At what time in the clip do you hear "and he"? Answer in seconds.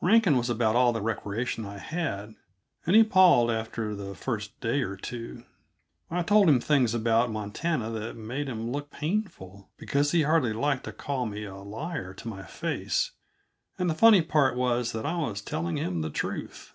2.86-3.04